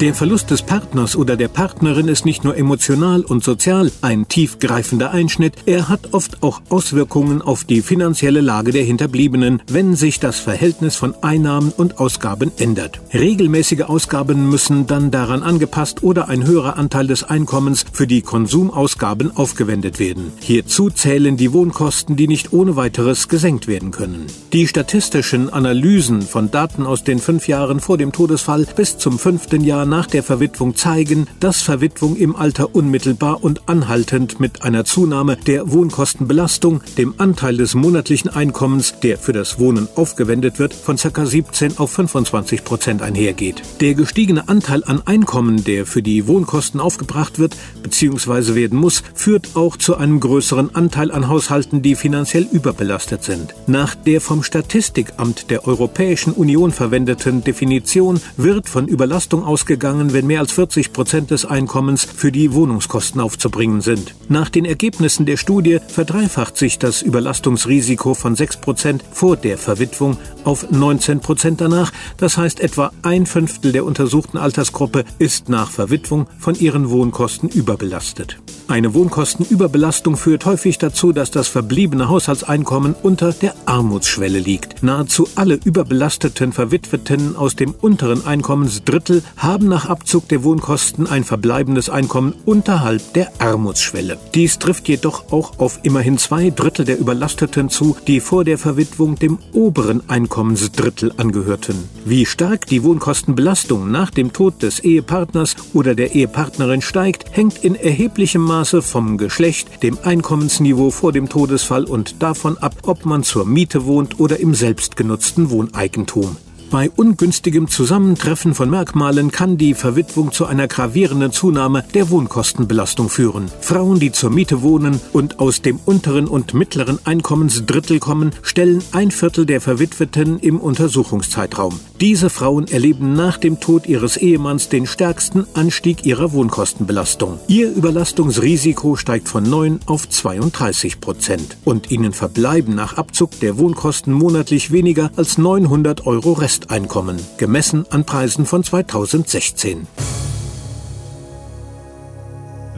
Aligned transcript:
Der 0.00 0.12
Verlust 0.12 0.50
des 0.50 0.60
Partners 0.60 1.16
oder 1.16 1.38
der 1.38 1.48
Partnerin 1.48 2.08
ist 2.08 2.26
nicht 2.26 2.44
nur 2.44 2.54
emotional 2.54 3.22
und 3.22 3.42
sozial 3.42 3.90
ein 4.02 4.28
tiefgreifender 4.28 5.10
Einschnitt, 5.10 5.54
er 5.64 5.88
hat 5.88 6.12
oft 6.12 6.42
auch 6.42 6.60
Auswirkungen 6.68 7.40
auf 7.40 7.64
die 7.64 7.80
finanzielle 7.80 8.42
Lage 8.42 8.72
der 8.72 8.84
Hinterbliebenen, 8.84 9.62
wenn 9.68 9.96
sich 9.96 10.20
das 10.20 10.38
Verhältnis 10.38 10.96
von 10.96 11.14
Einnahmen 11.22 11.72
und 11.74 11.98
Ausgaben 11.98 12.52
ändert. 12.58 13.00
Regelmäßige 13.14 13.84
Ausgaben 13.84 14.50
müssen 14.50 14.86
dann 14.86 15.10
daran 15.10 15.42
angepasst 15.42 16.02
oder 16.02 16.28
ein 16.28 16.46
höherer 16.46 16.76
Anteil 16.76 17.06
des 17.06 17.24
Einkommens 17.24 17.86
für 17.90 18.06
die 18.06 18.20
Konsumausgaben 18.20 19.34
aufgewendet 19.34 19.98
werden. 19.98 20.30
Hierzu 20.42 20.90
zählen 20.90 21.38
die 21.38 21.54
Wohnkosten, 21.54 22.16
die 22.16 22.28
nicht 22.28 22.52
ohne 22.52 22.76
weiteres 22.76 23.28
gesenkt 23.28 23.66
werden 23.66 23.92
können. 23.92 24.26
Die 24.52 24.68
statistischen 24.68 25.48
Analysen 25.48 26.20
von 26.20 26.50
Daten 26.50 26.84
aus 26.84 27.02
den 27.02 27.18
fünf 27.18 27.48
Jahren 27.48 27.80
vor 27.80 27.96
dem 27.96 28.12
Todesfall 28.12 28.66
bis 28.76 28.98
zum 28.98 29.18
fünften 29.18 29.64
Jahr 29.64 29.85
nach 29.86 30.06
der 30.06 30.22
Verwitwung 30.22 30.74
zeigen, 30.74 31.26
dass 31.40 31.62
Verwitwung 31.62 32.16
im 32.16 32.36
Alter 32.36 32.74
unmittelbar 32.74 33.42
und 33.42 33.68
anhaltend 33.68 34.40
mit 34.40 34.62
einer 34.62 34.84
Zunahme 34.84 35.36
der 35.46 35.70
Wohnkostenbelastung, 35.70 36.80
dem 36.98 37.14
Anteil 37.18 37.56
des 37.56 37.74
monatlichen 37.74 38.30
Einkommens, 38.30 38.94
der 39.02 39.18
für 39.18 39.32
das 39.32 39.58
Wohnen 39.58 39.88
aufgewendet 39.94 40.58
wird, 40.58 40.74
von 40.74 40.96
ca. 40.96 41.24
17 41.24 41.78
auf 41.78 41.92
25 41.92 42.64
Prozent 42.64 43.02
einhergeht. 43.02 43.62
Der 43.80 43.94
gestiegene 43.94 44.48
Anteil 44.48 44.82
an 44.84 45.02
Einkommen, 45.06 45.64
der 45.64 45.86
für 45.86 46.02
die 46.02 46.26
Wohnkosten 46.26 46.80
aufgebracht 46.80 47.38
wird 47.38 47.56
bzw. 47.82 48.54
werden 48.54 48.78
muss, 48.78 49.02
führt 49.14 49.54
auch 49.54 49.76
zu 49.76 49.96
einem 49.96 50.20
größeren 50.20 50.74
Anteil 50.74 51.12
an 51.12 51.28
Haushalten, 51.28 51.82
die 51.82 51.94
finanziell 51.94 52.46
überbelastet 52.50 53.22
sind. 53.22 53.54
Nach 53.66 53.94
der 53.94 54.20
vom 54.20 54.42
Statistikamt 54.42 55.50
der 55.50 55.66
Europäischen 55.66 56.32
Union 56.32 56.72
verwendeten 56.72 57.44
Definition 57.44 58.20
wird 58.36 58.68
von 58.68 58.88
Überlastung 58.88 59.44
ausgegangen, 59.44 59.75
gegangen, 59.76 60.14
wenn 60.14 60.26
mehr 60.26 60.40
als 60.40 60.52
40 60.52 60.94
Prozent 60.94 61.30
des 61.30 61.44
Einkommens 61.44 62.04
für 62.04 62.32
die 62.32 62.54
Wohnungskosten 62.54 63.20
aufzubringen 63.20 63.82
sind. 63.82 64.14
Nach 64.28 64.48
den 64.48 64.64
Ergebnissen 64.64 65.26
der 65.26 65.36
Studie 65.36 65.80
verdreifacht 65.86 66.56
sich 66.56 66.78
das 66.78 67.02
Überlastungsrisiko 67.02 68.14
von 68.14 68.34
6 68.34 68.56
Prozent 68.56 69.04
vor 69.12 69.36
der 69.36 69.58
Verwitwung 69.58 70.16
auf 70.44 70.70
19 70.70 71.20
Prozent 71.20 71.60
danach. 71.60 71.92
Das 72.16 72.38
heißt, 72.38 72.60
etwa 72.60 72.90
ein 73.02 73.26
Fünftel 73.26 73.72
der 73.72 73.84
untersuchten 73.84 74.38
Altersgruppe 74.38 75.04
ist 75.18 75.50
nach 75.50 75.70
Verwitwung 75.70 76.26
von 76.38 76.54
ihren 76.54 76.88
Wohnkosten 76.88 77.50
überbelastet. 77.50 78.38
Eine 78.68 78.94
Wohnkostenüberbelastung 78.94 80.16
führt 80.16 80.44
häufig 80.44 80.78
dazu, 80.78 81.12
dass 81.12 81.30
das 81.30 81.46
verbliebene 81.46 82.08
Haushaltseinkommen 82.08 82.96
unter 83.00 83.32
der 83.32 83.54
Armutsschwelle 83.64 84.40
liegt. 84.40 84.82
Nahezu 84.82 85.28
alle 85.36 85.54
überbelasteten 85.64 86.52
Verwitweten 86.52 87.36
aus 87.36 87.54
dem 87.54 87.70
unteren 87.80 88.26
Einkommensdrittel 88.26 89.22
haben 89.36 89.68
nach 89.68 89.88
Abzug 89.88 90.26
der 90.28 90.42
Wohnkosten 90.42 91.06
ein 91.06 91.22
verbleibendes 91.22 91.90
Einkommen 91.90 92.34
unterhalb 92.44 93.12
der 93.12 93.30
Armutsschwelle. 93.38 94.18
Dies 94.34 94.58
trifft 94.58 94.88
jedoch 94.88 95.30
auch 95.30 95.60
auf 95.60 95.78
immerhin 95.84 96.18
zwei 96.18 96.50
Drittel 96.50 96.84
der 96.84 96.98
Überlasteten 96.98 97.70
zu, 97.70 97.96
die 98.08 98.18
vor 98.18 98.44
der 98.44 98.58
Verwitwung 98.58 99.14
dem 99.14 99.38
oberen 99.52 100.02
Einkommensdrittel 100.10 101.12
angehörten. 101.16 101.76
Wie 102.04 102.26
stark 102.26 102.66
die 102.66 102.82
Wohnkostenbelastung 102.82 103.92
nach 103.92 104.10
dem 104.10 104.32
Tod 104.32 104.60
des 104.64 104.80
Ehepartners 104.80 105.54
oder 105.72 105.94
der 105.94 106.16
Ehepartnerin 106.16 106.82
steigt, 106.82 107.26
hängt 107.30 107.62
in 107.62 107.76
erheblichem 107.76 108.42
Maße 108.42 108.55
Maße 108.56 108.80
vom 108.80 109.18
Geschlecht, 109.18 109.82
dem 109.82 109.98
Einkommensniveau 110.02 110.90
vor 110.90 111.12
dem 111.12 111.28
Todesfall 111.28 111.84
und 111.84 112.22
davon 112.22 112.56
ab, 112.56 112.74
ob 112.86 113.04
man 113.04 113.22
zur 113.22 113.44
Miete 113.44 113.84
wohnt 113.84 114.18
oder 114.18 114.40
im 114.40 114.54
selbstgenutzten 114.54 115.50
Wohneigentum. 115.50 116.38
Bei 116.70 116.90
ungünstigem 116.90 117.68
Zusammentreffen 117.68 118.52
von 118.52 118.68
Merkmalen 118.68 119.30
kann 119.30 119.56
die 119.56 119.74
Verwitwung 119.74 120.32
zu 120.32 120.46
einer 120.46 120.66
gravierenden 120.66 121.30
Zunahme 121.30 121.84
der 121.94 122.10
Wohnkostenbelastung 122.10 123.08
führen. 123.08 123.48
Frauen, 123.60 124.00
die 124.00 124.10
zur 124.10 124.30
Miete 124.30 124.62
wohnen 124.62 125.00
und 125.12 125.38
aus 125.38 125.62
dem 125.62 125.78
unteren 125.84 126.26
und 126.26 126.54
mittleren 126.54 126.98
Einkommensdrittel 127.04 128.00
kommen, 128.00 128.32
stellen 128.42 128.82
ein 128.90 129.12
Viertel 129.12 129.46
der 129.46 129.60
Verwitweten 129.60 130.40
im 130.40 130.58
Untersuchungszeitraum. 130.58 131.78
Diese 132.00 132.30
Frauen 132.30 132.66
erleben 132.66 133.12
nach 133.12 133.38
dem 133.38 133.60
Tod 133.60 133.86
ihres 133.86 134.16
Ehemanns 134.16 134.68
den 134.68 134.86
stärksten 134.86 135.46
Anstieg 135.54 136.04
ihrer 136.04 136.32
Wohnkostenbelastung. 136.32 137.38
Ihr 137.46 137.70
Überlastungsrisiko 137.70 138.96
steigt 138.96 139.28
von 139.28 139.44
9 139.44 139.80
auf 139.86 140.08
32 140.08 141.00
Prozent 141.00 141.56
und 141.64 141.92
ihnen 141.92 142.12
verbleiben 142.12 142.74
nach 142.74 142.96
Abzug 142.96 143.38
der 143.38 143.56
Wohnkosten 143.56 144.12
monatlich 144.12 144.72
weniger 144.72 145.10
als 145.16 145.38
900 145.38 146.06
Euro 146.06 146.32
Rest 146.32 146.55
Resteinkommen, 146.56 147.20
gemessen 147.36 147.84
an 147.90 148.06
Preisen 148.06 148.46
von 148.46 148.64
2016. 148.64 149.86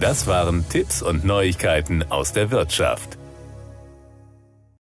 Das 0.00 0.26
waren 0.26 0.68
Tipps 0.68 1.00
und 1.00 1.24
Neuigkeiten 1.24 2.02
aus 2.10 2.32
der 2.32 2.50
Wirtschaft. 2.50 3.17